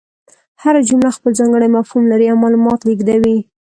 هره 0.63 0.81
جمله 0.87 1.09
خپل 1.17 1.31
ځانګړی 1.39 1.67
مفهوم 1.77 2.03
لري 2.11 2.25
او 2.31 2.37
معلومات 2.43 2.79
لېږدوي. 2.87 3.37